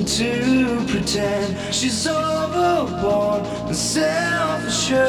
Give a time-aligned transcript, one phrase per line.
[0.00, 5.00] to pretend she's overboard and self-assured.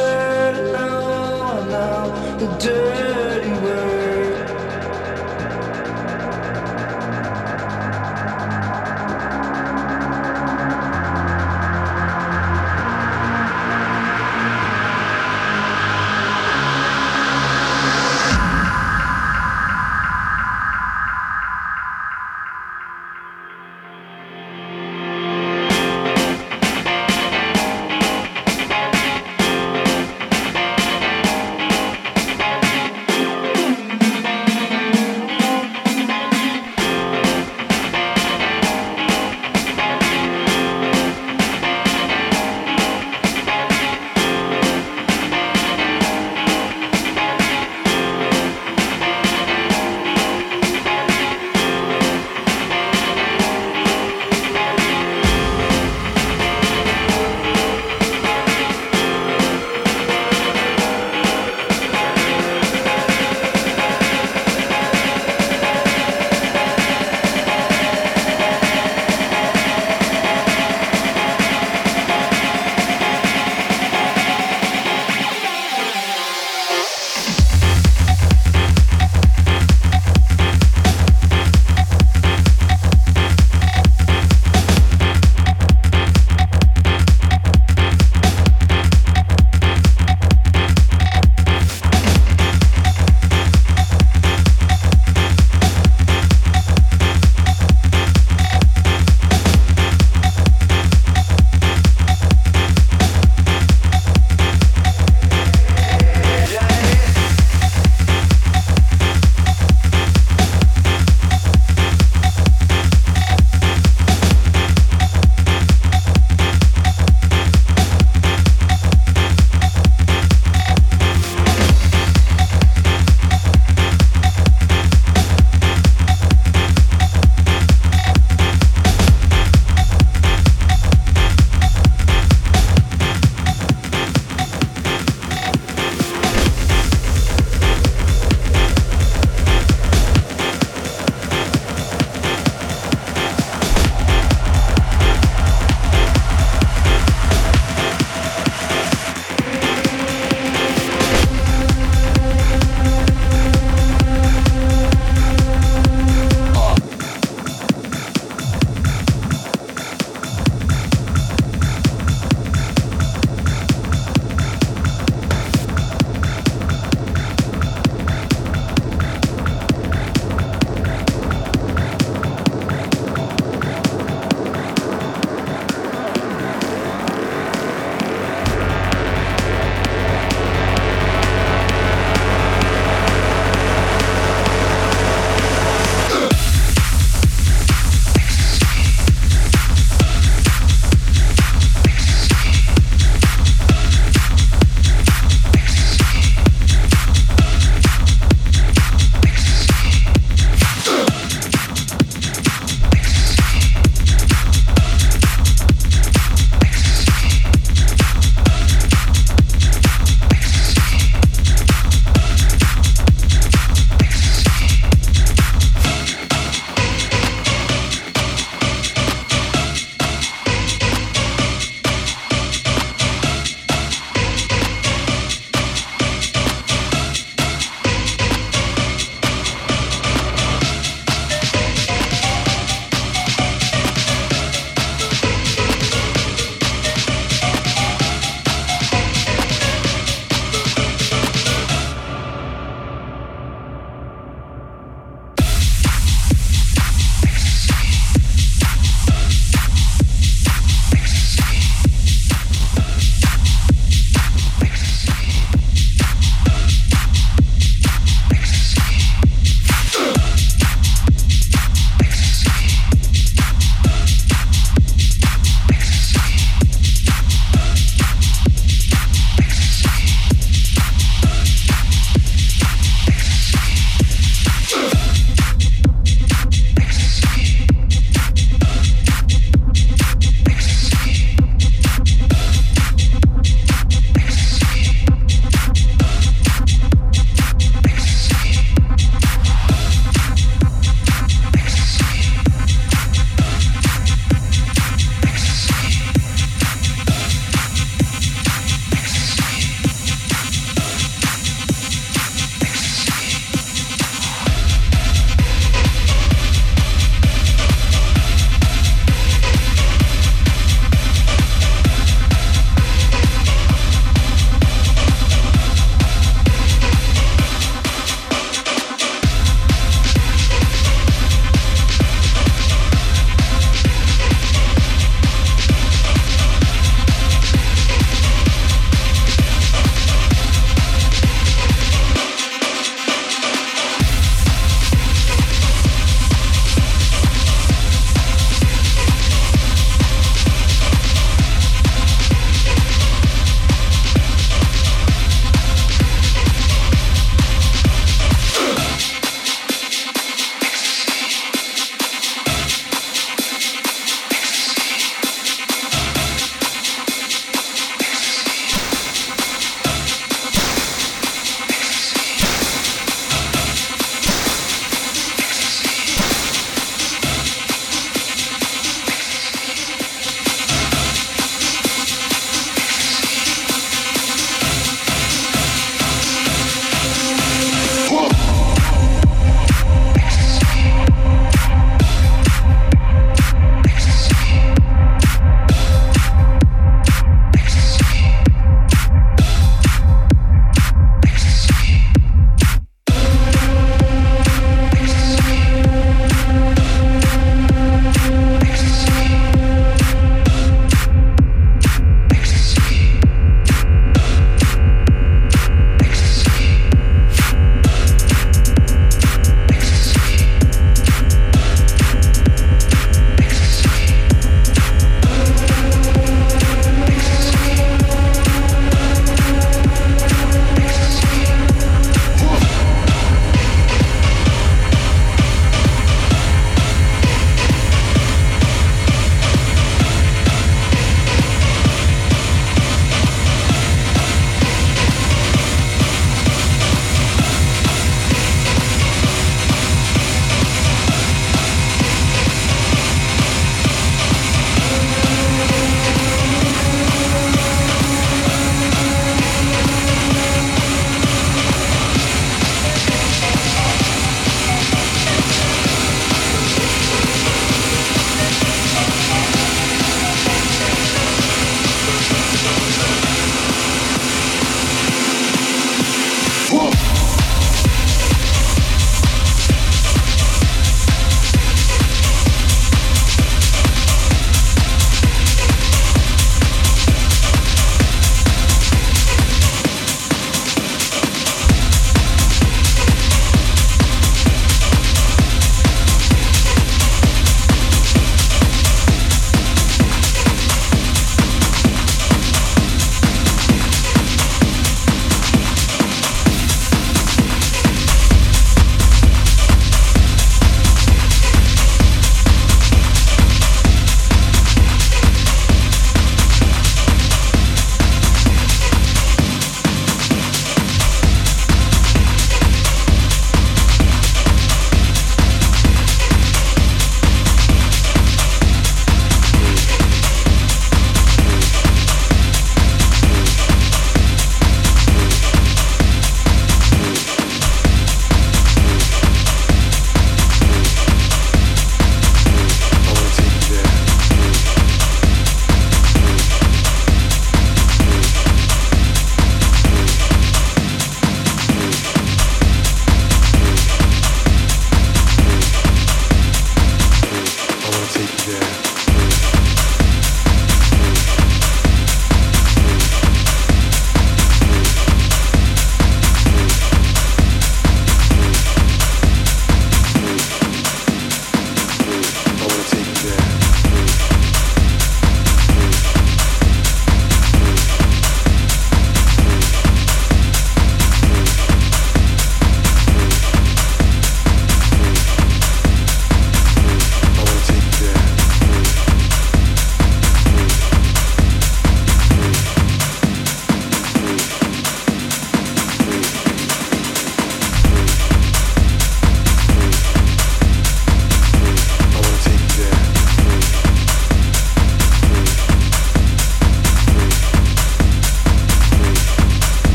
[0.74, 3.43] No, no, the dirty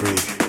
[0.00, 0.39] Free.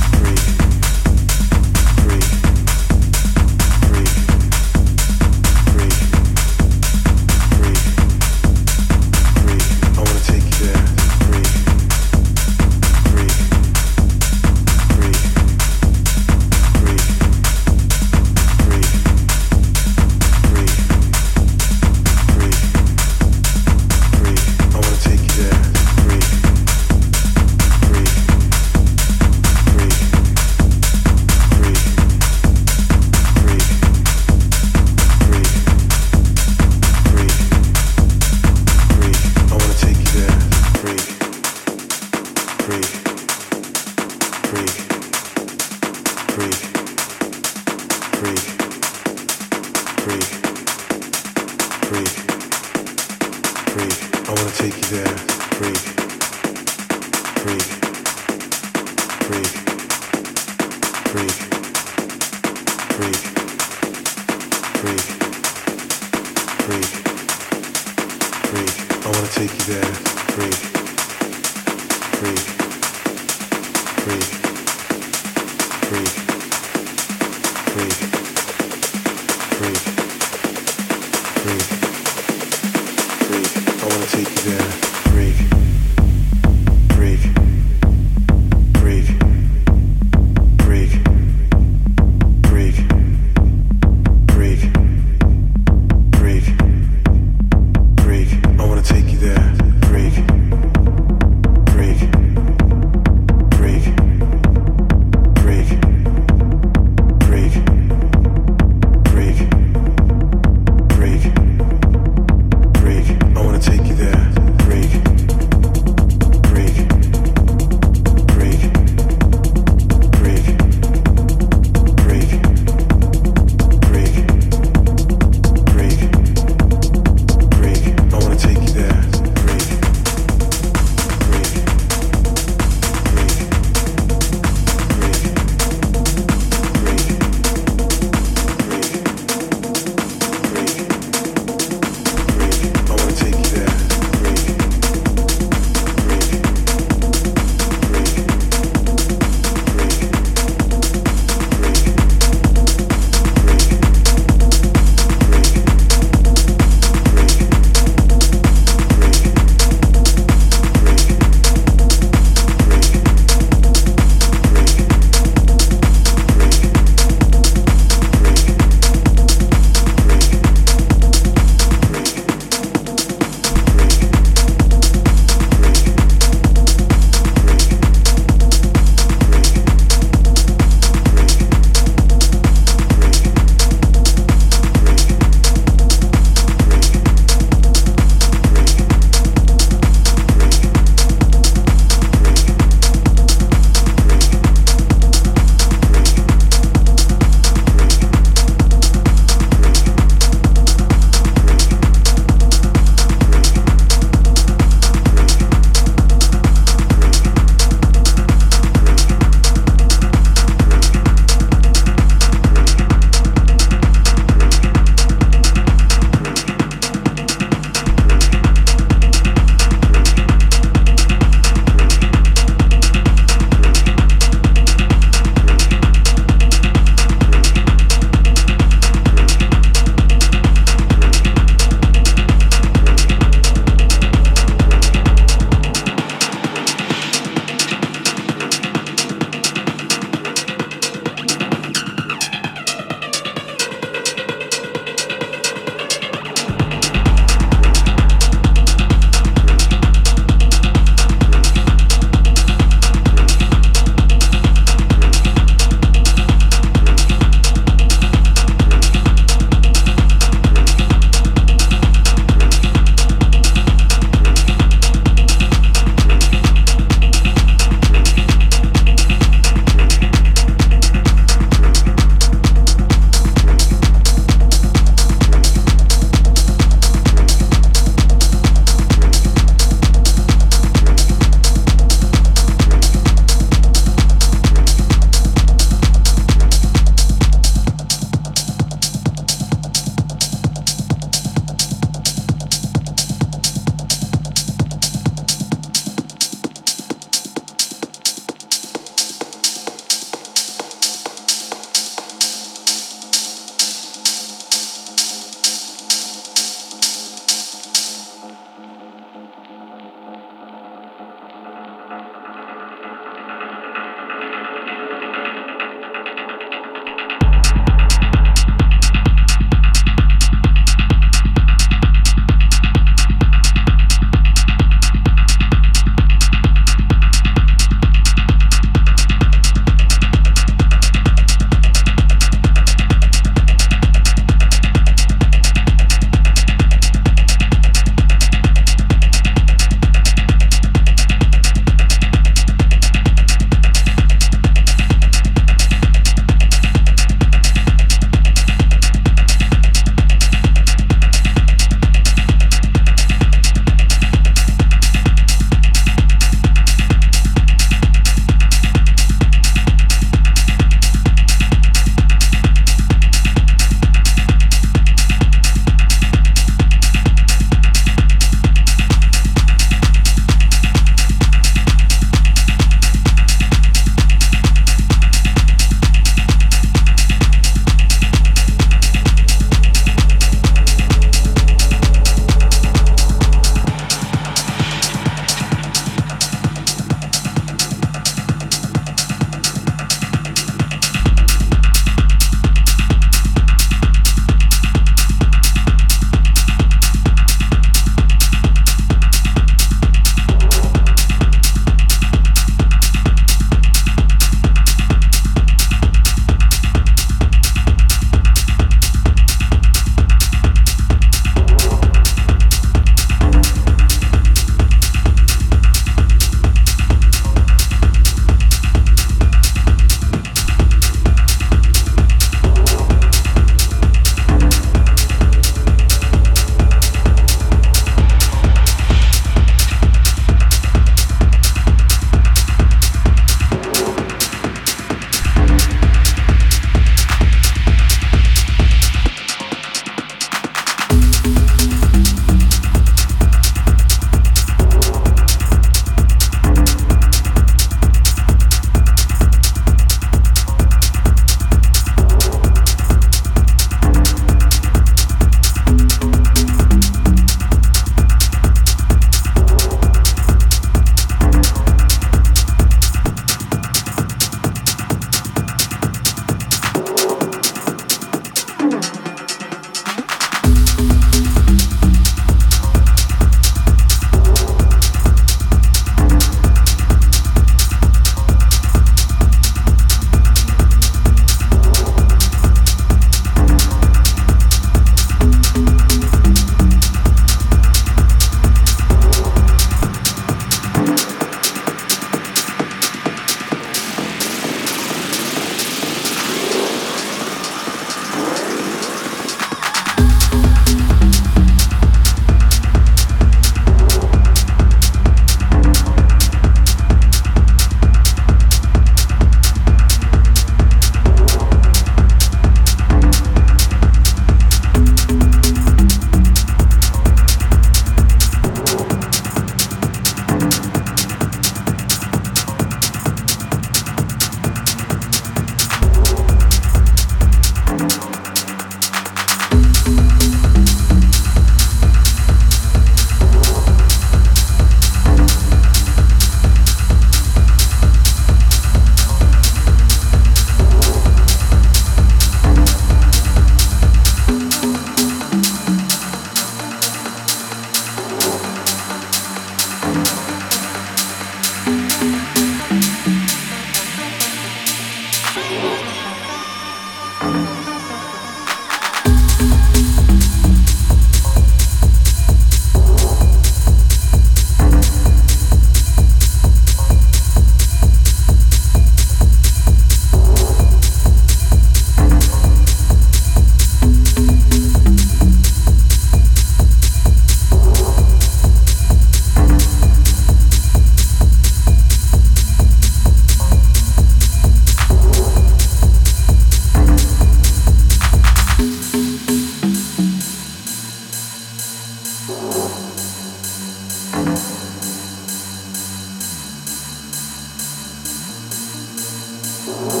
[599.63, 600.00] Peace.